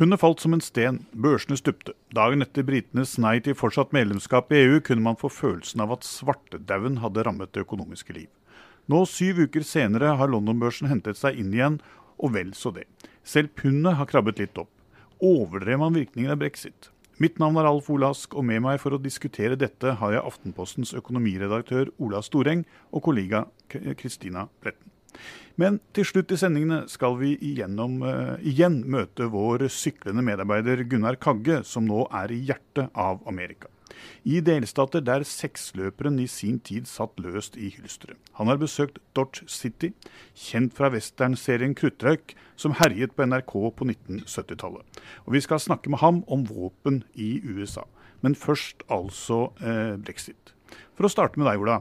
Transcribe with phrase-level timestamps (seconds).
[0.00, 1.92] Pundet falt som en sten, børsene stupte.
[2.16, 6.06] Dagen etter britenes nei til fortsatt medlemskap i EU kunne man få følelsen av at
[6.08, 8.30] svartedauden hadde rammet det økonomiske liv.
[8.88, 11.76] Nå, syv uker senere, har London-børsen hentet seg inn igjen,
[12.16, 12.86] og vel så det.
[13.28, 14.70] Selv pundet har krabbet litt opp.
[15.20, 16.88] Overdrev man virkningen av brexit?
[17.20, 20.94] Mitt navn er Alf Olask, og med meg for å diskutere dette har jeg Aftenpostens
[20.96, 24.96] økonomiredaktør Ola Storeng og kollega Kristina Pletten.
[25.60, 31.18] Men til slutt i sendingene skal vi igjennom, uh, igjen møte vår syklende medarbeider Gunnar
[31.20, 33.68] Kagge, som nå er i hjertet av Amerika.
[34.24, 38.18] I delstater der seksløperen i sin tid satt løst i hylsteret.
[38.38, 39.92] Han har besøkt Dodge City,
[40.36, 45.00] kjent fra westernserien Kruttrøyk, som herjet på NRK på 1970-tallet.
[45.26, 47.86] Og vi skal snakke med ham om våpen i USA.
[48.20, 50.54] Men først altså eh, brexit.
[50.96, 51.80] For å starte med deg, Ola.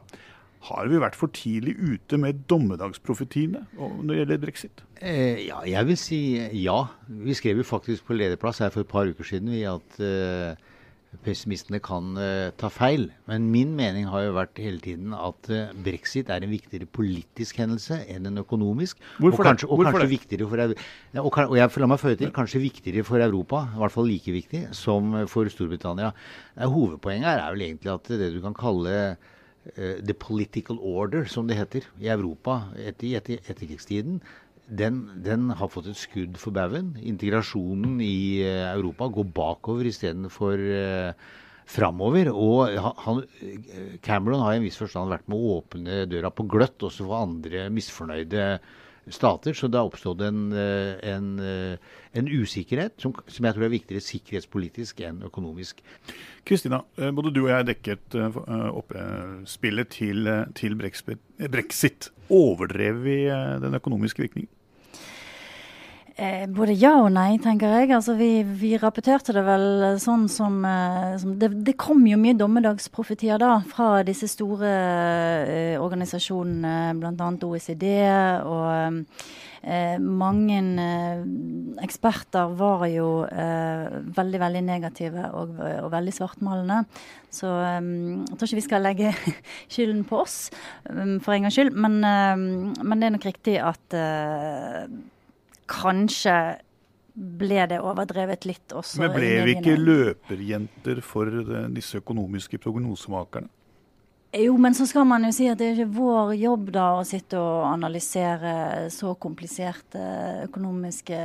[0.67, 4.81] Har vi vært for tidlig ute med dommedagsprofetiene når det gjelder brexit?
[4.99, 6.19] Eh, ja, jeg vil si
[6.63, 6.81] ja.
[7.07, 10.59] Vi skrev jo faktisk på lederplass her for et par uker siden vi at eh,
[11.25, 13.07] pessimistene kan eh, ta feil.
[13.29, 17.61] Men min mening har jo vært hele tiden at eh, brexit er en viktigere politisk
[17.61, 19.01] hendelse enn en økonomisk.
[19.17, 19.71] Hvorfor og kanskje, det?
[19.71, 20.75] Hvorfor og kanskje viktigere for,
[21.23, 24.35] og, og jeg la meg føye til, kanskje viktigere for Europa, i hvert fall like
[24.35, 26.13] viktig, som for Storbritannia.
[26.55, 28.95] Eh, hovedpoenget er vel egentlig at det du kan kalle
[29.75, 34.21] the political order, som det heter, i Europa etter, etter, etterkrigstiden,
[34.69, 36.93] den, den, har fått et skudd for baugen.
[37.01, 41.29] Integrasjonen i uh, Europa går bakover istedenfor uh,
[41.69, 42.29] framover.
[42.33, 43.23] Og han,
[44.05, 47.23] Cameron har i en viss forstand vært med å åpne døra på gløtt også for
[47.23, 48.51] andre misfornøyde
[49.15, 49.55] stater.
[49.57, 55.01] Så det har oppstått en, en, en usikkerhet som, som, jeg tror er viktigere sikkerhetspolitisk
[55.07, 55.81] enn økonomisk.
[56.47, 62.11] Kristina, både du og jeg dekket oppspillet til, til brexit.
[62.29, 63.19] Overdrev vi
[63.65, 64.51] den økonomiske virkningen?
[66.19, 67.93] Eh, både ja og nei, tenker jeg.
[67.95, 72.35] Altså, vi, vi rapporterte det vel sånn som, eh, som det, det, kom jo mye
[72.35, 74.71] dommedagsprofetier da, fra disse store
[75.47, 77.29] eh, organisasjonene, bl.a.
[77.47, 77.85] OECD.
[78.43, 79.05] og
[79.63, 81.21] eh, mange eh,
[81.85, 83.85] eksperter var jo eh,
[84.17, 85.53] veldig veldig negative og,
[85.85, 86.81] og veldig svartmalende.
[87.31, 89.13] Så jeg tror ikke vi skal legge
[89.71, 90.35] skylden på oss
[90.83, 91.71] for en gangs skyld.
[91.79, 93.95] Men, men det er nok riktig at
[95.69, 96.39] kanskje
[97.13, 99.01] ble det overdrevet litt også.
[99.03, 101.31] Men ble vi ikke løperjenter for
[101.73, 103.49] disse økonomiske prognosemakerne?
[104.29, 107.05] Jo, men så skal man jo si at det er ikke vår jobb da å
[107.07, 108.51] sitte og analysere
[108.93, 110.03] så kompliserte
[110.43, 111.17] økonomiske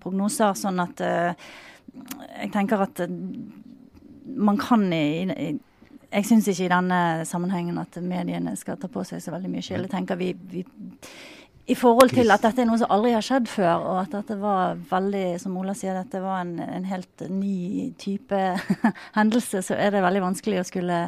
[0.00, 0.54] prognoser.
[0.56, 3.04] Sånn at jeg tenker at
[4.32, 5.52] man kan i,
[6.12, 9.66] jeg syns ikke i denne sammenhengen at mediene skal ta på seg så veldig mye
[9.68, 9.84] skyld.
[9.90, 10.64] Jeg tenker vi, vi
[11.66, 14.36] i forhold til at dette er noe som aldri har skjedd før, og at dette
[14.40, 18.40] var veldig, som Ola sier, dette var en, en helt ny type
[19.18, 20.98] hendelse, så er det veldig vanskelig å skulle,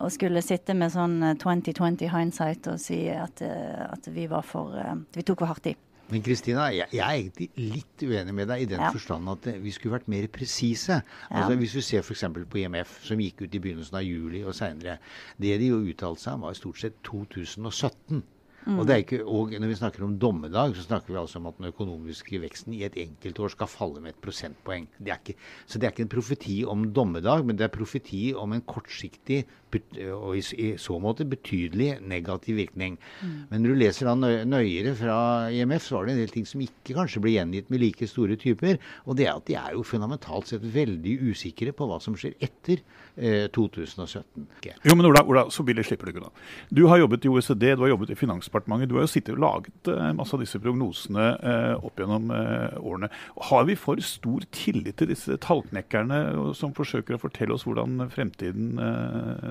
[0.00, 4.80] å skulle sitte med sånn 2020 hindsight og si at, at vi var for
[5.12, 5.76] Vi tok for hardt i.
[6.12, 8.90] Men Kristina, jeg, jeg, er egentlig litt uenig med deg i den ja.
[8.92, 10.98] forstand at vi skulle vært mer presise.
[11.30, 11.58] Altså, ja.
[11.62, 12.26] Hvis du ser f.eks.
[12.50, 14.98] på IMF, som gikk ut i begynnelsen av juli og seinere.
[15.40, 18.20] Det de jo uttalte seg om, var stort sett 2017.
[18.66, 18.78] Mm.
[18.78, 21.70] Og, ikke, og, når vi snakker om dommedag, så snakker vi altså om at den
[21.72, 24.86] økonomiske veksten i et enkeltår skal falle med et prosentpoeng.
[24.98, 28.54] Det ikke, så det er ikke en profeti om dommedag, men det er profeti om
[28.54, 32.98] en kortsiktig og i, så måte betydelig negativ virkning.
[33.22, 33.36] Mm.
[33.50, 34.14] Men når du leser da
[34.48, 35.16] nøyere fra
[35.52, 38.36] IMF, så var det en del ting som ikke kanskje blir gjengitt med like store
[38.40, 38.80] typer.
[39.06, 42.36] Og det er at de er jo fundamentalt sett veldig usikre på hva som skjer
[42.42, 42.82] etter
[43.16, 44.46] eh, 2017.
[44.58, 44.76] Okay.
[44.84, 46.32] Jo, men Ola, Ola, så billig slipper du ikke unna.
[46.68, 48.18] Du har jobbet i OECD, du har jobbet i
[48.52, 48.88] Finansdepartementet.
[48.88, 52.76] Du har jo sittet og laget eh, masse av disse prognosene eh, opp gjennom eh,
[52.80, 53.08] årene.
[53.48, 58.78] Har vi for stor tillit til disse tallknekkerne som forsøker å fortelle oss hvordan fremtiden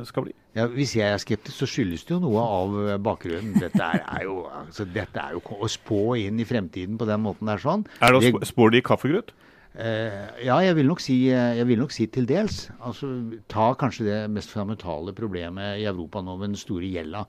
[0.07, 0.34] skal bli?
[0.56, 3.55] Ja, hvis jeg er skeptisk, så skyldes det jo noe av bakgrunnen.
[3.61, 7.23] Dette er, er, jo, altså, dette er jo å spå inn i fremtiden på den
[7.23, 7.85] måten der sånn.
[8.02, 9.34] Er det å spå det i kaffegrøt?
[9.72, 12.66] Uh, ja, jeg vil, si, jeg vil, nok si, til dels.
[12.84, 13.14] Altså,
[13.52, 17.23] ta kanskje det mest fundamentale problemet i Europa nå med den store gjelda.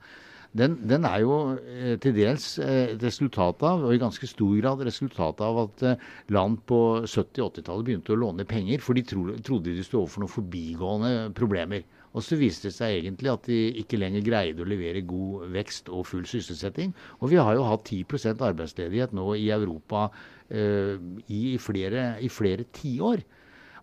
[0.53, 4.51] Den, den, er jo eh, til dels eh, et resultat av, og i ganske stor
[4.59, 6.03] grad resultat av at eh,
[6.35, 6.77] land på
[7.09, 11.13] 70- 80-tallet begynte å låne penger, for de tro, trodde de sto overfor noen forbigående
[11.33, 11.87] problemer.
[12.13, 15.89] Og så viste det seg egentlig at de ikke lenger greide å levere god vekst
[15.89, 16.93] og full sysselsetting.
[17.21, 20.05] Og vi har jo hatt 10% arbeidsledighet nå i Europa
[20.53, 21.01] eh,
[21.33, 23.25] i flere, i flere tiår.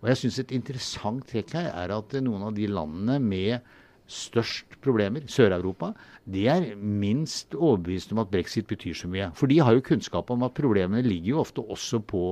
[0.00, 3.58] Og jeg syns et interessant trekk her er at noen av de landene med
[4.11, 5.93] størst problemer, Sør-Europa,
[6.31, 9.31] de er minst overbevist om at brexit betyr så mye.
[9.39, 12.25] For de har jo kunnskap om at problemene ligger jo ofte også på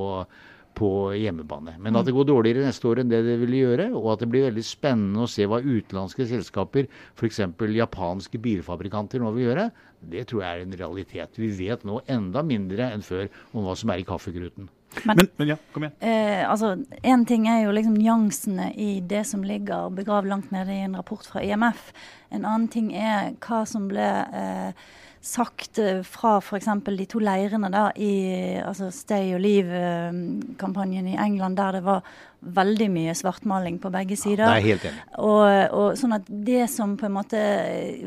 [0.78, 0.88] på
[1.18, 1.74] hjemmebane.
[1.82, 4.30] Men at det går dårligere neste år enn det det ville gjøre, og at det
[4.30, 6.88] blir veldig spennende å se hva utenlandske selskaper,
[7.18, 7.40] f.eks.
[7.80, 9.68] japanske bilfabrikanter, nå vil gjøre,
[10.12, 11.40] det tror jeg er en realitet.
[11.40, 14.70] Vi vet nå enda mindre enn før om hva som er i kaffegruten.
[15.04, 15.96] Men, men, men ja, kom igjen.
[16.00, 20.74] Eh, altså, Én ting er jo liksom nyansene i det som ligger begravd langt nede
[20.74, 21.92] i en rapport fra IMF.
[22.32, 24.08] En annen ting er hva som ble
[24.40, 24.88] eh,
[25.20, 26.68] sagt eh, fra f.eks.
[26.86, 32.06] de to leirene da, i altså Stay or Leave-kampanjen i England, der det var
[32.38, 34.44] veldig mye svartmaling på begge sider.
[34.46, 35.04] Ja, det er helt enig.
[35.18, 37.40] Og, og, sånn at det som på en måte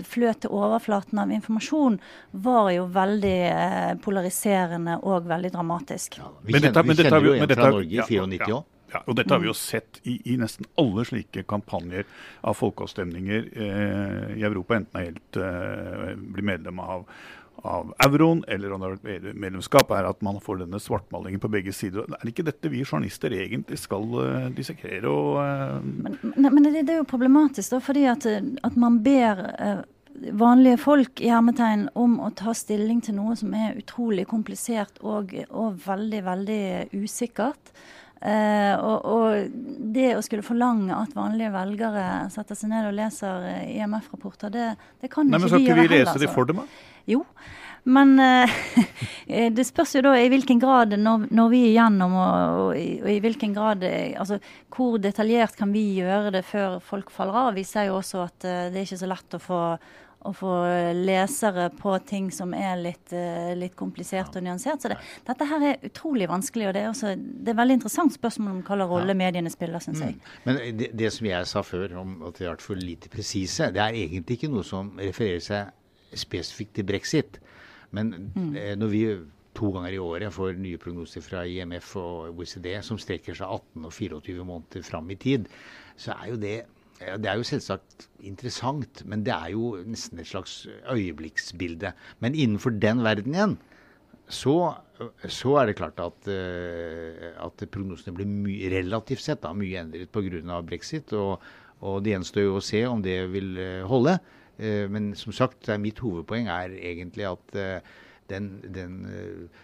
[0.08, 2.00] fløt til overflaten av informasjon,
[2.32, 6.22] var jo veldig eh, polariserende og veldig dramatisk.
[6.22, 8.71] Ja, vi kjenner, vi kjenner jo en fra Norge i 94 òg.
[8.92, 12.08] Ja, og Dette har vi jo sett i, i nesten alle slike kampanjer
[12.48, 17.06] av folkeavstemninger eh, i Europa, enten er helt eh, blir medlem av,
[17.68, 18.76] av euroen eller
[19.32, 22.04] medlemskap, er at man får denne svartmalingen på begge sider.
[22.04, 25.80] Er det ikke dette vi journalister egentlig skal uh, dissekere og uh...
[25.86, 29.84] Men, men det, det, er jo problematisk, da, fordi at, at man ber uh,
[30.42, 35.34] vanlige folk i hermetegn om å ta stilling til noe som er utrolig komplisert og,
[35.50, 36.62] og veldig, veldig
[36.98, 37.74] usikkert.
[38.22, 39.54] Uh, og, og,
[39.92, 44.68] det å skulle forlange at vanlige velgere setter seg ned og leser uh, IMF-rapporter, det,
[45.02, 45.82] det, kan Nei, ikke vi gjøre heller.
[45.82, 46.22] Skal ikke vi lese altså.
[46.22, 46.86] de for dem, da?
[47.10, 47.24] Jo.
[47.90, 48.60] Men uh,
[49.58, 53.10] det spørs jo da i hvilken grad når, når vi er igjennom, og, og, og,
[53.10, 54.38] i hvilken grad Altså
[54.70, 57.58] hvor detaljert kan vi gjøre det før folk faller av?
[57.58, 59.64] Vi ser jo også at det er ikke så lett å få
[60.28, 60.54] å få
[60.98, 64.84] lesere på ting som er litt, uh, litt komplisert og nyansert.
[64.84, 68.16] Så det, dette her er utrolig vanskelig, og det er, også, det er veldig interessant
[68.16, 70.18] spørsmål om hva slags rolle mediene spiller, syns jeg.
[70.18, 70.32] Mm.
[70.48, 73.72] Men det, det, som jeg sa før, om at det har vært for lite presise,
[73.74, 77.40] det er egentlig ikke noe som refererer seg spesifikt til brexit.
[77.96, 78.52] Men mm.
[78.56, 79.06] eh, når vi
[79.58, 83.88] to ganger i året får nye prognoser fra IMF og OECD som strekker seg 18
[83.88, 85.50] og 24 måneder fram i tid,
[86.00, 86.58] så er jo det
[87.02, 91.94] det er jo selvsagt interessant, men det er jo nesten et slags øyeblikksbilde.
[92.22, 93.56] Men innenfor den verden igjen,
[94.32, 94.56] så,
[95.28, 100.62] så er det klart at, at prognosene blir relativt sett da, mye endret pga.
[100.62, 101.12] brexit.
[101.18, 101.42] Og,
[101.82, 103.58] og det gjenstår jo å se om det vil
[103.90, 104.20] holde.
[104.94, 107.58] Men som sagt, mitt hovedpoeng er egentlig at
[108.32, 109.00] den, den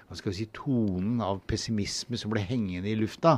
[0.08, 3.38] hva skal vi si, tonen av pessimisme som ble hengende i lufta,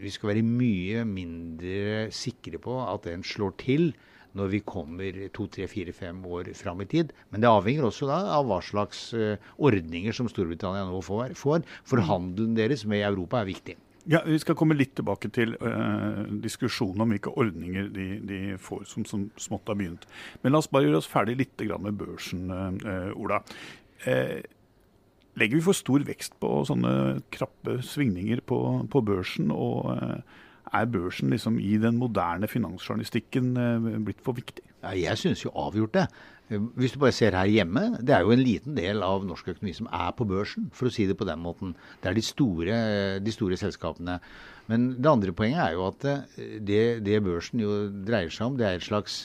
[0.00, 3.92] vi skal være mye mindre sikre på at den slår til
[4.38, 7.12] når vi kommer to, tre, fire, fem år fram i tid.
[7.30, 11.34] Men det avhenger også da av hva slags uh, ordninger som Storbritannia nå får.
[11.38, 13.76] For handelen deres med Europa er viktig.
[14.10, 18.86] Ja, Vi skal komme litt tilbake til uh, diskusjonen om hvilke ordninger de, de får,
[18.88, 20.06] som, som, smått har begynt.
[20.42, 23.42] Men la oss bare gjøre oss ferdig litt med børsen, uh, Ola.
[24.06, 24.40] Uh,
[25.38, 28.58] Legger vi for stor vekst på sånne krappe svingninger på,
[28.90, 29.52] på børsen?
[29.54, 33.54] Og er børsen liksom i den moderne finansjournalistikken
[34.06, 34.64] blitt for viktig?
[34.82, 36.06] Ja, jeg syns jo avgjort det.
[36.50, 39.74] Hvis du bare ser her hjemme, det er jo en liten del av norsk økonomi
[39.76, 41.76] som er på børsen, for å si det på den måten.
[42.02, 42.78] Det er de store,
[43.22, 44.16] de store selskapene.
[44.70, 46.08] Men det andre poenget er jo at
[46.66, 49.22] det, det børsen jo dreier seg om, det er et slags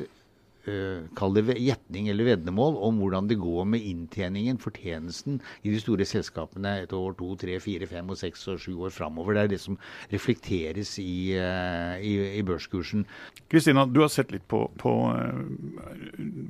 [1.17, 6.07] kall det gjetning eller veddemål om hvordan det går med inntjeningen, fortjenesten, i de store
[6.07, 9.35] selskapene et år, to, tre, fire, fem, og seks og sju år framover.
[9.35, 9.79] Det er det som
[10.13, 13.05] reflekteres i, uh, i, i børskursen.
[13.51, 15.43] Kristina, du har sett litt på, på uh,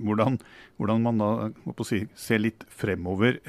[0.06, 0.40] hvordan,
[0.80, 3.40] hvordan, man da si, ser litt fremover.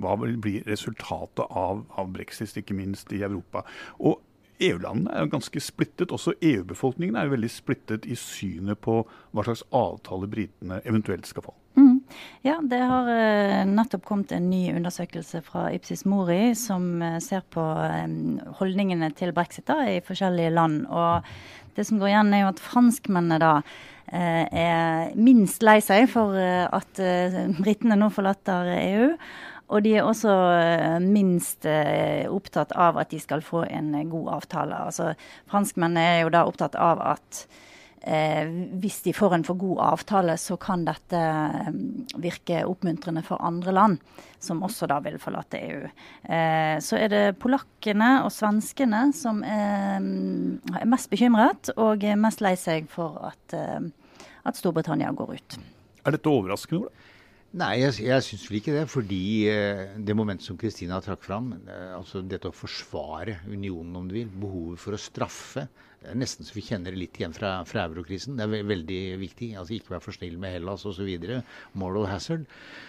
[0.00, 3.62] hva vil bli resultatet av, av brexit, ikke minst i Europa.
[4.00, 4.20] Og
[4.62, 6.12] EU-landene er jo ganske splittet.
[6.14, 11.48] Også EU-befolkningen er jo veldig splittet i synet på hva slags avtale britene eventuelt skal
[11.48, 11.54] få.
[11.76, 11.98] Mm.
[12.46, 17.44] Ja, det har uh, nettopp kommet en ny undersøkelse fra Ipsis Mori som uh, ser
[17.52, 17.64] på
[18.60, 20.86] holdningene til brexit da, i forskjellige land.
[20.88, 26.08] Og det som går igjen, er jo at franskmennene da uh, er minst lei seg
[26.12, 27.02] for at
[27.60, 29.12] britene nå forlater EU.
[29.66, 34.06] Og de er også eh, minst eh, opptatt av at de skal få en eh,
[34.06, 34.82] god avtale.
[34.90, 35.14] Altså,
[35.50, 37.40] Franskmennene er jo da opptatt av at
[38.06, 38.46] eh,
[38.78, 41.22] hvis de får en for god avtale, så kan dette
[42.22, 43.98] virke oppmuntrende for andre land,
[44.38, 45.82] som også da vil forlate EU.
[46.22, 49.98] Eh, så er det polakkene og svenskene som er,
[50.78, 53.58] er mest bekymret og mest lei seg for at,
[54.46, 55.58] at Storbritannia går ut.
[56.06, 56.86] Er dette overraskende?
[56.86, 57.05] Ola?
[57.56, 58.84] Nei, jeg, jeg syns vel ikke det.
[58.92, 64.08] Fordi eh, det momentet som Kristina trakk fram, eh, altså dette å forsvare unionen, om
[64.10, 65.66] du vil, behovet for å straffe
[66.06, 68.36] det er Nesten så vi kjenner det litt igjen fra, fra eurokrisen.
[68.38, 69.48] Det er ve veldig viktig.
[69.58, 71.08] altså Ikke være for snill med Hellas osv.
[71.74, 72.44] Moral hazard.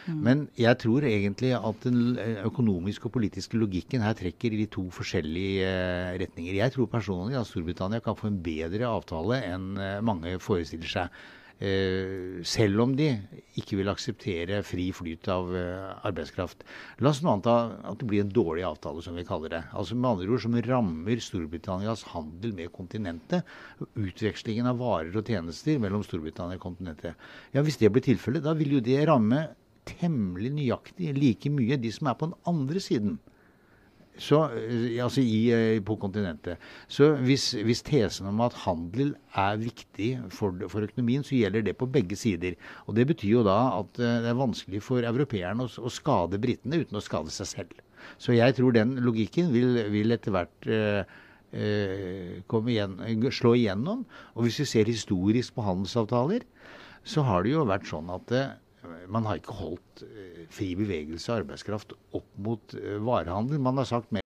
[0.06, 0.20] Mm.
[0.28, 4.86] Men jeg tror egentlig at den økonomiske og politiske logikken her trekker i de to
[4.94, 6.60] forskjellige uh, retninger.
[6.60, 11.26] Jeg tror personlig at Storbritannia kan få en bedre avtale enn uh, mange forestiller seg.
[11.58, 13.08] Eh, selv om de
[13.58, 16.62] ikke vil akseptere fri flyt av eh, arbeidskraft.
[17.02, 19.64] La oss nå anta at det blir en dårlig avtale, som vi kaller det.
[19.74, 23.48] Altså med andre ord Som rammer Storbritannias handel med kontinentet.
[23.98, 27.18] Utvekslingen av varer og tjenester mellom Storbritannia og kontinentet.
[27.56, 29.48] Ja, Hvis det blir tilfellet, da vil jo det ramme
[29.88, 33.18] temmelig nøyaktig like mye de som er på den andre siden
[34.22, 36.58] så, eh, altså i, eh, på kontinentet.
[36.88, 41.78] Så hvis, hvis, tesen om at handel er viktig for, for, økonomien, så gjelder det
[41.78, 42.58] på begge sider.
[42.88, 46.42] Og Det betyr jo da at eh, det er vanskelig for europeerne å, å skade
[46.42, 47.82] britene uten å skade seg selv.
[48.18, 51.18] Så jeg tror den logikken vil, vil etter hvert eh,
[51.54, 53.00] igjen,
[53.32, 54.06] slå igjennom.
[54.36, 56.46] Og hvis vi ser historisk på handelsavtaler,
[57.08, 58.34] så har det jo vært sånn at
[59.08, 63.60] man har ikke holdt uh, fri bevegelse av arbeidskraft opp mot uh, varehandel.
[63.60, 64.22] Man har sagt mer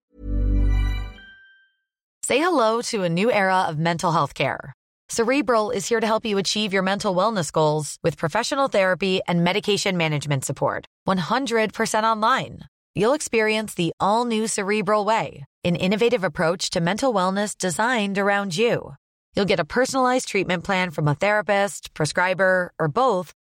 [2.25, 4.74] Say hello to a new era of mental health care.
[5.10, 9.44] Cerebral is here to help you achieve your mental wellness goals with professional therapy and
[9.44, 10.86] medication management support.
[11.06, 12.60] 100% online.
[12.96, 18.56] You'll experience the all new Cerebral Way, an innovative approach to mental wellness designed around
[18.56, 18.96] you.
[19.36, 23.34] You'll get a personalized treatment plan from a therapist, prescriber, or both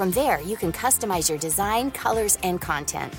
[0.00, 3.12] From there, you can customize your design, colors, and content.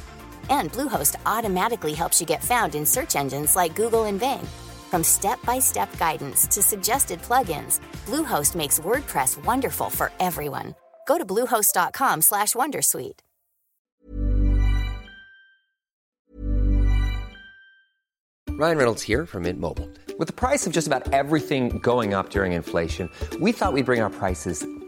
[0.49, 4.41] And Bluehost automatically helps you get found in search engines like Google and Bing.
[4.89, 10.73] From step-by-step guidance to suggested plugins, Bluehost makes WordPress wonderful for everyone.
[11.07, 13.19] Go to bluehost.com/wondersuite.
[18.49, 19.87] Ryan Reynolds here from Mint Mobile.
[20.17, 23.07] With the price of just about everything going up during inflation,
[23.39, 24.65] we thought we'd bring our prices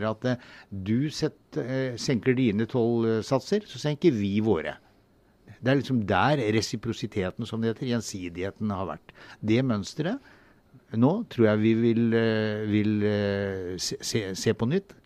[0.00, 4.78] at eh, du setter, eh, senker dine tollsatser, så senker vi våre.
[5.62, 9.12] Det er liksom der resiprositeten, som det heter, gjensidigheten, har vært.
[9.44, 10.32] Det mønsteret
[10.92, 13.06] nå tror jeg vi vil, eh, vil
[13.80, 14.96] se, se, på nytt.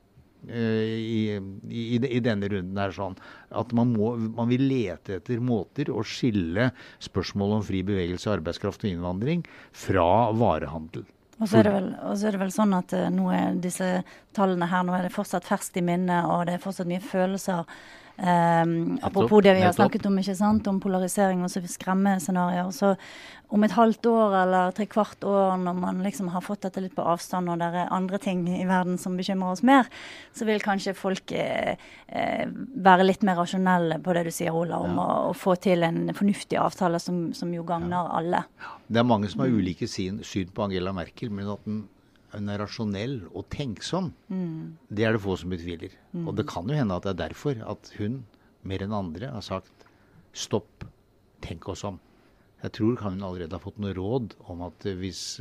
[0.46, 1.40] I,
[1.74, 3.16] i, i, denne runden her sånn
[3.50, 6.68] at man, må, man vil lete etter måter å skille
[7.02, 9.42] spørsmålet om fri bevegelse av arbeidskraft og innvandring
[9.74, 11.02] fra varehandel.
[11.36, 13.90] Og så, og så er det vel, sånn at uh, nå er disse
[14.36, 17.68] tallene her nå er det fortsatt ferskt i minnet, og det er fortsatt mye følelser.
[18.16, 22.70] Um, apropos det vi har snakket om, ikke sant, om polarisering og skremmescenarioer.
[22.72, 22.94] Så
[23.52, 26.94] om et halvt år eller tre kvart år, når man liksom har fått dette litt
[26.96, 29.90] på avstand, og det er andre ting i verden som bekymrer oss mer,
[30.34, 31.76] så vil kanskje folk eh,
[32.08, 32.46] eh,
[32.88, 35.04] være litt mer rasjonelle på det du sier, Ola, om ja.
[35.04, 38.06] å, å, få til en fornuftig avtale som, som jo gagner ja.
[38.18, 38.42] alle.
[38.88, 41.84] Det er mange som har ulike syn, syn på Angela Merkel, men at den
[42.32, 44.88] hun er rasjonell og tenksom, mm.
[44.90, 45.94] det er det få som betviler.
[46.12, 46.26] Mm.
[46.26, 48.24] Og det kan jo hende at det er derfor at hun
[48.66, 49.86] mer enn andre har sagt
[50.36, 50.84] stopp,
[51.44, 52.00] tenk oss om.
[52.64, 55.38] Jeg tror hun allerede har fått noe råd om at hvis,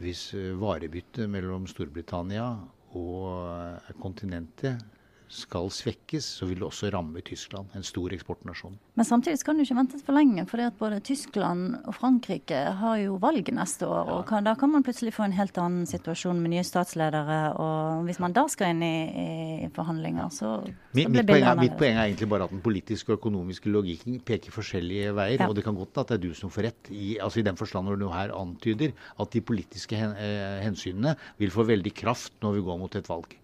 [0.00, 0.22] hvis
[0.58, 2.48] varebyttet mellom Storbritannia
[2.96, 4.80] og kontinentet
[5.28, 8.76] skal svekkes, så vil det også ramme Tyskland, en stor eksportnasjon.
[8.96, 13.16] Men samtidig kan du ikke vente for lenge, for både Tyskland og Frankrike har jo
[13.22, 14.12] valg neste år.
[14.14, 17.54] og kan, Da kan man plutselig få en helt annen situasjon med nye statsledere.
[17.58, 21.70] og Hvis man da skal inn i, i forhandlinger, så, så mitt, blir bildet annerledes.
[21.70, 25.40] Mitt poeng er egentlig bare at den politiske og økonomiske logikken peker forskjellige veier.
[25.40, 25.48] Ja.
[25.48, 27.58] Og det kan godt at det er du som får rett, i, altså i den
[27.58, 32.38] forstand når du her antyder at de politiske hen, eh, hensynene vil få veldig kraft
[32.42, 33.36] når vi går mot et valg.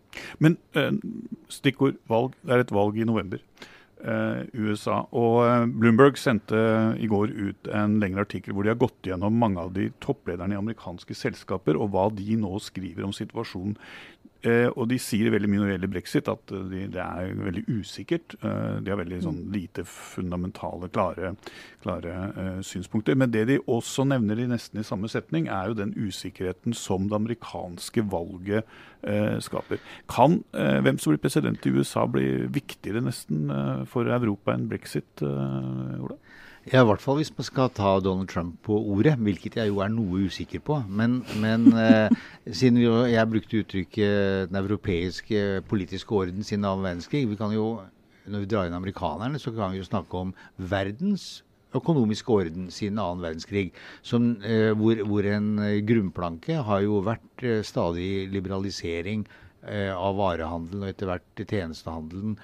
[0.43, 0.93] Men eh,
[1.53, 2.37] stikkord valg.
[2.43, 3.43] Det er et valg i november.
[4.03, 5.05] Uh, USA.
[5.15, 6.59] Og uh, Bloomberg sendte
[6.99, 10.57] i går ut en lengre artikkel hvor de har gått gjennom mange av de topplederne
[10.57, 14.32] i amerikanske selskaper, og hva de nå skriver om situasjonen Eh,
[14.75, 17.63] og de sier veldig mye når det gjelder brexit, at eh, de, det er veldig
[17.71, 18.35] usikkert.
[18.41, 19.53] Eh, de har veldig sånn, mm.
[19.55, 21.35] lite fundamentale, klare,
[21.85, 23.19] klare eh, synspunkter.
[23.19, 27.07] Men det de også nevner i nesten i samme setning, er jo den usikkerheten som
[27.07, 28.67] det amerikanske valget
[29.07, 29.83] eh, skaper.
[30.11, 33.47] Kan eh, hvem som blir president i USA bli viktigere nesten
[33.91, 36.19] for Europa enn brexit, Ola?
[36.71, 39.81] Ja, I hvert fall hvis man skal ta Donald Trump på ordet, hvilket jeg jo
[39.83, 40.77] er noe usikker på.
[40.87, 42.13] Men, men eh,
[42.47, 47.83] siden vi, jeg brukte uttrykket 'den europeiske politiske orden' siden annen verdenskrig vi kan jo,
[48.23, 51.43] Når vi drar inn amerikanerne, så kan vi jo snakke om verdens
[51.75, 53.73] økonomiske orden siden annen verdenskrig.
[54.03, 59.27] Som, eh, hvor, hvor, en grunnplanke har jo vært eh, stadig liberalisering
[59.67, 62.39] eh, av varehandelen og etter hvert tjenestehandelen.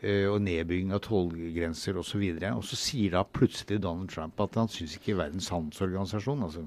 [0.00, 2.22] Eh, og nedbygging av tollgrenser osv.
[2.24, 6.46] Og, så og så sier da plutselig Donald Trump at han syns ikke Verdens handelsorganisasjon,
[6.46, 6.62] altså,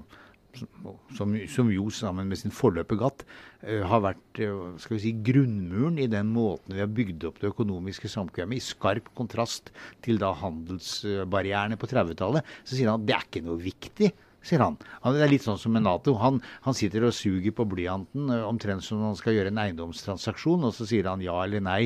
[1.18, 5.14] som, som, jo sammen med sin forløper GATT uh, har vært uh, skal vi si,
[5.26, 9.74] grunnmuren i den måten vi har bygd opp det økonomiske samkvemmet, i skarp kontrast
[10.06, 14.12] til da handelsbarrierene på 30-tallet, så sier han at det er ikke noe viktig
[14.44, 14.78] sier han.
[15.04, 15.16] han.
[15.16, 16.16] Det er litt sånn som med Nato.
[16.22, 19.62] Han, han sitter og suger på blyanten uh, omtrent som når han skal gjøre en
[19.64, 21.82] eiendomstransaksjon, og så sier han ja eller nei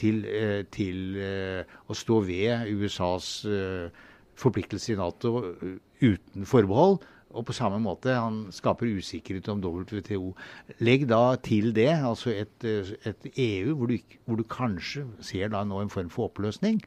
[0.00, 3.30] til, uh, til uh, å stå ved USAs
[4.40, 5.34] forpliktelse i Nato
[6.00, 7.00] uten forbehold.
[7.30, 10.32] Og på samme måte, han skaper usikkerhet om WTO.
[10.82, 12.64] Legg da til det altså et,
[13.06, 16.80] et EU hvor du, hvor du, kanskje ser da nå en form for oppløsning.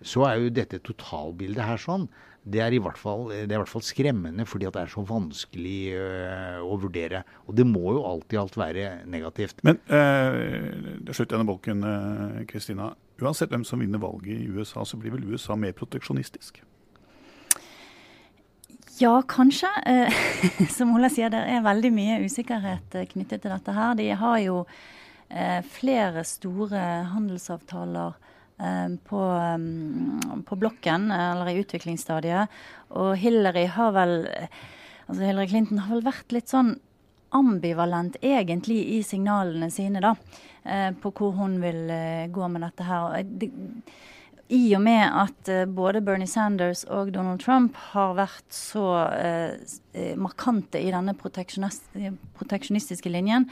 [0.00, 2.06] Så er jo dette totalbildet her sånn
[2.40, 4.92] det er i hvert fall, det er i hvert fall skremmende fordi at det er
[4.94, 7.22] så vanskelig øh, å vurdere.
[7.46, 9.60] Og det må jo alltid alt være negativt.
[9.66, 12.94] Men øh, det er slutt denne bolken, øh, Kristina.
[13.20, 16.62] Uansett hvem som vinner valget i USA, så blir vel USA mer proteksjonistisk?
[19.00, 19.68] Ja, kanskje.
[19.88, 20.24] Eh,
[20.76, 23.92] som Ola sier, det er veldig mye usikkerhet eh, knyttet til dette her.
[24.00, 24.64] De har jo
[25.28, 28.29] eh, flere store handelsavtaler Eh,
[29.08, 29.20] på,
[29.60, 32.48] mm, på, blokken, eller i utviklingsstadiet.
[33.00, 34.14] Og Hillary har vel
[35.06, 36.74] altså Hillary Clinton har vel vært litt sånn
[37.34, 40.14] ambivalent egentlig i signalene sine, da.
[40.64, 43.22] Eh, på hvor hun vil eh, gå med dette her.
[44.50, 48.82] I og med at både Bernie Sanders og Donald Trump har vært så
[50.18, 53.46] markante i denne proteksjonistiske linjen,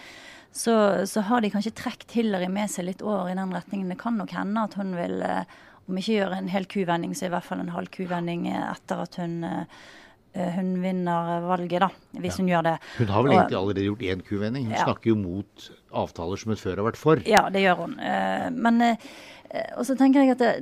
[0.52, 3.92] så, så, har de kanskje trukket Hillary med seg litt over i den retningen.
[3.92, 7.28] Det kan nok hende at hun vil, eh, om ikke gjøre en hel kuvending, så
[7.28, 9.80] i hvert fall en halv kuvending etter at hun eh,
[10.38, 11.88] hun vinner valget, da,
[12.20, 12.42] hvis ja.
[12.42, 12.74] hun gjør det.
[12.98, 14.68] Hun har vel egentlig allerede gjort én kuvending.
[14.68, 14.84] Hun ja.
[14.84, 15.64] snakker jo mot
[15.98, 17.22] avtaler som hun før har vært for.
[17.26, 17.96] Ja, det gjør hun.
[17.98, 18.84] Eh, men
[19.48, 20.54] og så tenker jeg at det,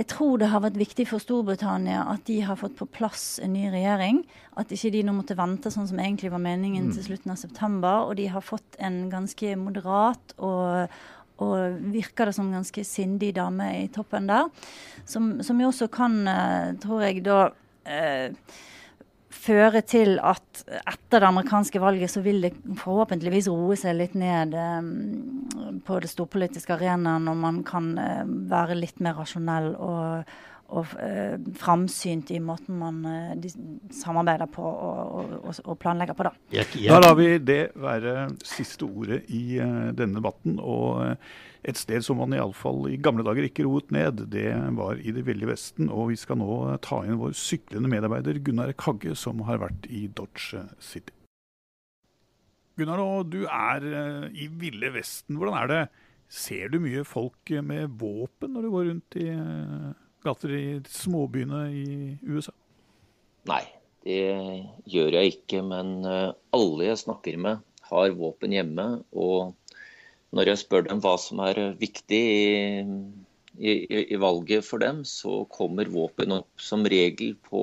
[0.00, 3.52] jeg tror det har vært viktig for Storbritannia at de har fått på plass en
[3.52, 4.22] ny regjering.
[4.56, 6.94] At ikke de nå måtte vente sånn som egentlig var meningen mm.
[6.96, 8.06] til slutten av september.
[8.08, 10.94] Og de har fått en ganske moderat og,
[11.44, 14.48] og virker det som ganske sindig dame i toppen der.
[15.04, 17.42] Som, som jo også kan, eh, tror jeg, da
[17.84, 18.32] eh,
[19.40, 24.54] føre til at etter det amerikanske valget så vil det forhåpentligvis roe seg litt ned
[24.56, 30.36] eh, på det storpolitiske arenaen, og man kan eh, være litt mer rasjonell og,
[30.70, 33.50] og eh, framsynt i måten man uh,
[33.94, 36.28] samarbeider på og, og, og, planlegger på.
[36.28, 36.64] Da.
[36.86, 40.60] Da lar vi det være siste ordet i denne debatten.
[40.62, 41.16] og
[41.60, 45.26] et sted som man iallfall i gamle dager ikke roet ned, det var i det
[45.26, 45.90] ville Vesten.
[45.92, 50.06] Og vi skal nå ta inn vår syklende medarbeider Gunnar Kagge, som har vært i
[50.08, 51.12] Dodge City.
[52.80, 55.36] Gunnar, du er eh, i ville Vesten.
[55.36, 55.82] Hvordan er det?
[56.30, 59.90] Ser du mye folk med våpen når du går rundt i eh,
[60.24, 61.86] gater i småbyene i
[62.28, 62.52] USA?
[63.48, 63.62] Nei,
[64.04, 64.20] det
[64.90, 65.62] gjør jeg ikke.
[65.66, 68.90] Men eh, alle jeg snakker med, har våpen hjemme.
[69.10, 69.56] og
[70.36, 72.50] når jeg spør dem hva som er viktig i,
[73.58, 73.72] i,
[74.04, 77.62] i, valget for dem, så kommer våpen opp som regel på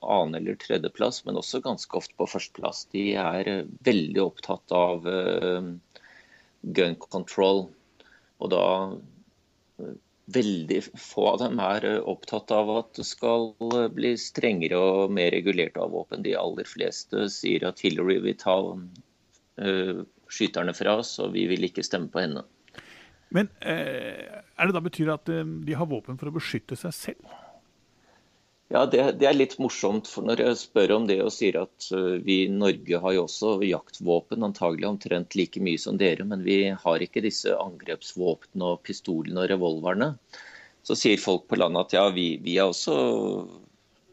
[0.00, 2.86] annen- eller tredjeplass, men også ganske ofte på førsteplass.
[2.94, 5.68] De er uh, veldig opptatt av uh,
[6.78, 7.66] gun control.
[8.40, 8.64] Og da
[10.34, 13.52] veldig få av dem er opptatt av at det skal
[13.94, 16.24] bli strengere og mer regulert av våpen.
[16.26, 21.68] De aller fleste sier at Hillary vil ta uh, skyterne fra oss, og vi vil
[21.68, 22.42] ikke stemme på henne.
[23.34, 26.94] Men uh, er det da betyr at eh, de har våpen for å beskytte seg
[26.96, 27.34] selv?
[28.68, 30.08] Ja, det, det, er litt morsomt.
[30.10, 31.86] for Når jeg spør om det og sier at
[32.26, 36.58] vi i Norge har jo også jaktvåpen, antagelig omtrent like mye som dere, men vi
[36.74, 40.10] har ikke disse angrepsvåpnene og pistolene og revolverne,
[40.86, 42.96] så sier folk på landet at ja, vi, vi er også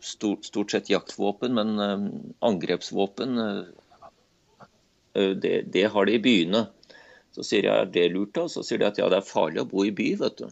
[0.04, 1.74] stort, stort, sett jaktvåpen, men
[2.46, 3.42] angrepsvåpen
[5.14, 6.66] det, det, har de i byene.
[7.34, 8.46] Så sier jeg er det lurt, da?
[8.50, 10.48] Så sier de at ja, det er farlig å bo i by, vet du.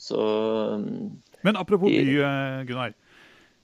[0.00, 0.20] Så
[1.44, 2.94] Men apropos by, eh, Gunnar.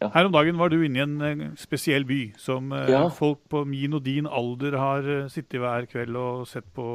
[0.00, 0.08] Ja.
[0.14, 3.02] Her om dagen var du inne i en eh, spesiell by som eh, ja.
[3.12, 6.86] folk på min og din alder har sittet hver kveld og sett på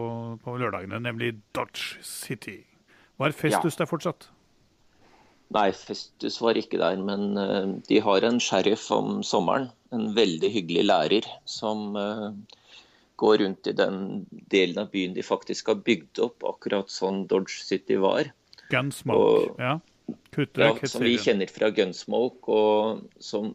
[0.41, 2.63] på lørdagene, nemlig Dodge City.
[3.21, 3.83] Var Festus ja.
[3.83, 4.29] der fortsatt?
[5.53, 6.97] Nei, Festus var ikke der.
[6.97, 7.37] Men
[7.87, 9.69] de har en sheriff om sommeren.
[9.93, 12.33] En veldig hyggelig lærer som uh,
[13.15, 17.61] gå rundt i den delen av byen de faktisk har bygd opp, akkurat sånn Dodge
[17.63, 18.31] City var.
[18.73, 19.77] Gunsmoke, og, ja.
[20.35, 20.73] Ja.
[20.83, 23.53] Som vi kjenner fra Gunsmoke, og som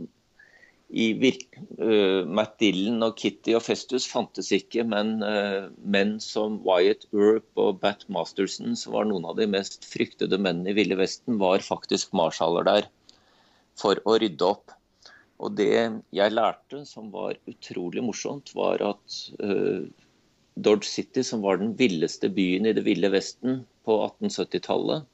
[0.91, 1.45] i virk,
[1.79, 7.61] uh, Matt Dillon og Kitty og Festus fantes ikke, men uh, menn som Wyatt Earp
[7.61, 11.63] og Bat Masterson, som var noen av de mest fryktede mennene i Ville Vesten, var
[11.63, 12.91] faktisk marsjaler der
[13.79, 14.75] for å rydde opp.
[15.41, 15.71] Og det
[16.17, 19.87] jeg lærte som var utrolig morsomt, var at uh,
[20.59, 25.07] Dodge City, som var den villeste byen i det ville Vesten på 1870-tallet,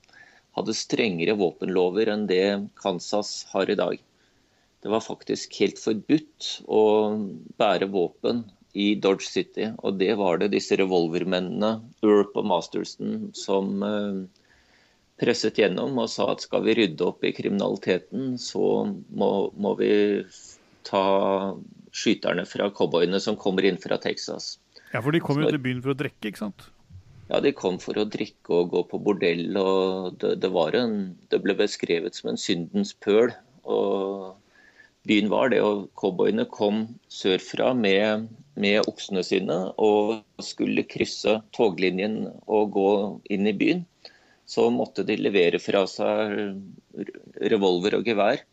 [0.56, 2.44] hadde strengere våpenlover enn det
[2.80, 4.00] Kansas har i dag.
[4.82, 6.82] Det var faktisk helt forbudt å
[7.60, 8.44] bære våpen
[8.76, 9.70] i Dodge City.
[9.82, 14.20] Og det var det disse revolvermennene, Earp og Masterson, som uh,
[15.20, 19.90] presset gjennom og sa at skal vi rydde opp i kriminaliteten, så må, må vi
[20.86, 21.02] ta
[21.96, 24.56] skyterne fra cowboyene som kommer inn fra Texas.
[24.92, 26.68] Ja, for de kom jo til byen for å drikke, ikke sant?
[27.26, 29.56] Ja, de kom for å drikke og gå på bordell.
[29.58, 30.96] og Det, det, en,
[31.30, 33.32] det ble beskrevet som en syndens pøl.
[33.64, 34.36] og
[35.06, 38.26] Byen var det, og cowboyene kom sørfra med,
[38.58, 42.90] med oksene sine og skulle krysse toglinjen og gå
[43.30, 43.84] inn i byen
[44.46, 46.36] så måtte de levere fra seg
[47.52, 48.44] revolver og gevær.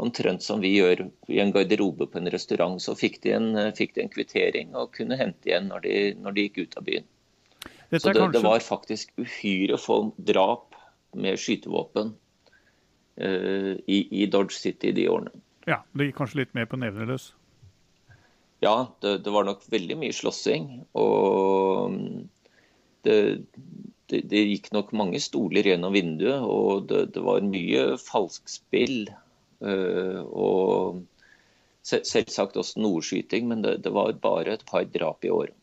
[0.00, 2.80] Omtrent som vi gjør i en garderobe på en restaurant.
[2.82, 6.36] Så fikk de en, fikk de en kvittering og kunne hente igjen når de, når
[6.36, 7.06] de gikk ut av byen.
[7.90, 8.32] Så det, kanskje...
[8.34, 10.76] det, var faktisk uhyre få drap
[11.16, 12.12] med skytevåpen
[13.22, 15.34] uh, i, i, Dodge City de årene.
[15.66, 17.32] Ja, Det gikk kanskje litt mer på nevneløs?
[18.64, 20.68] Ja, det, det, var nok veldig mye slåssing.
[20.98, 21.96] Og
[23.06, 23.16] det,
[24.10, 29.10] det, det, gikk nok mange stoler gjennom vinduet, og det, det var mye falskspill.
[29.62, 31.04] Uh, og
[31.86, 35.54] selvsagt også nordskyting, men det, det, var bare et par drap i året.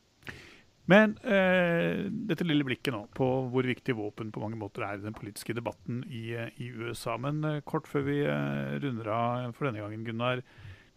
[0.91, 5.06] Men eh, dette lille blikket nå på hvor viktig våpen på mange måter er i
[5.06, 7.15] den politiske debatten i, i USA.
[7.22, 10.43] Men eh, kort før vi eh, runder av for denne gangen, Gunnar.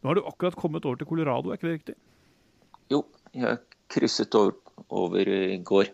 [0.03, 1.97] Nå har du akkurat kommet over til Colorado, er ikke det riktig?
[2.91, 4.59] Jo, jeg krysset over,
[4.91, 5.93] over i går.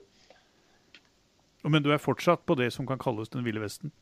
[1.68, 3.92] Men du er fortsatt på det som kan kalles den ville vesten?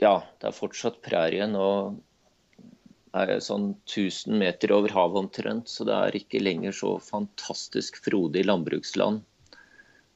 [0.00, 1.56] Ja, det er fortsatt prærien.
[1.56, 1.98] og
[3.12, 8.46] er sånn 1000 meter over havet omtrent, så det er ikke lenger så fantastisk frodig
[8.48, 9.20] landbruksland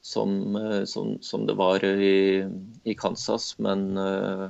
[0.07, 2.45] som, eh, som, som det var i,
[2.83, 3.55] i, Kansas.
[3.59, 4.49] Men uh,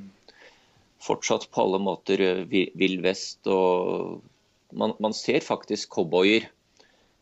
[1.04, 2.44] fortsatt på alle måter eh,
[2.78, 3.42] vill vest.
[3.50, 4.22] Og
[4.78, 6.50] man, man ser faktisk cowboyer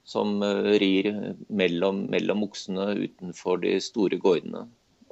[0.05, 1.11] som uh, rir
[1.47, 4.65] mellom, mellom oksene utenfor de store gårdene.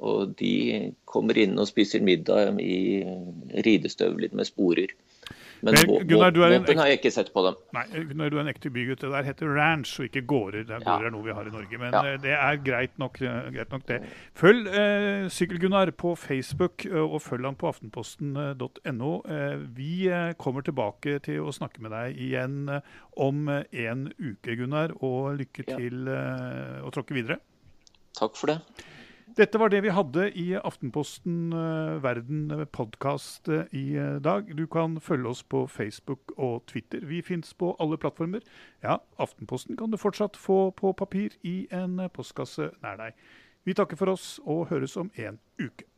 [0.04, 3.04] Og de kommer inn og spiser middag i
[3.64, 4.92] ridestøvler med sporer.
[5.64, 7.56] Men Gunnar, våpen har jeg ikke sett på dem.
[7.76, 9.00] Nei, Gunnar, du er en ekte bygutt.
[9.00, 10.66] Det der heter ranch og ikke gårder.
[10.68, 11.80] Det er, gårder er noe vi har i Norge.
[11.80, 12.02] Men ja.
[12.10, 14.00] Eh, det er greit nok, eh, greit nok det.
[14.36, 19.12] Følg eh, Sykkel-Gunnar på Facebook, eh, og følg han på aftenposten.no.
[19.78, 19.92] Vi
[20.40, 22.58] kommer tilbake til å snakke med deg igjen
[23.20, 24.94] om en uke, Gunnar.
[25.04, 27.40] Og lykke til eh, å tråkke videre.
[28.14, 28.60] Takk for det.
[29.34, 34.46] Dette var det vi hadde i Aftenposten uh, Verden podkast uh, i dag.
[34.54, 37.02] Du kan følge oss på Facebook og Twitter.
[37.02, 38.46] Vi fins på alle plattformer.
[38.82, 43.18] Ja, Aftenposten kan du fortsatt få på papir i en postkasse nær deg.
[43.66, 45.90] Vi takker for oss og høres om en uke.